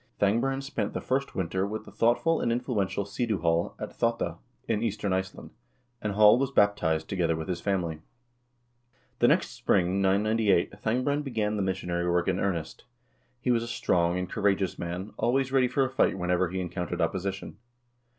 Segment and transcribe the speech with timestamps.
[0.19, 4.81] Thangbrand spent the first winter with the thoughtful and influential Sidu Hall at pottaa, in
[4.81, 5.51] eastern Iceland,
[6.01, 7.99] and Hall was baptized, together with his family.
[9.19, 12.85] The next spring, 998, Thangbrand began the missionary work in earnest.
[13.41, 16.99] He was a strong and courageous man, always ready for a fight whenever he encountered
[16.99, 17.57] opposition.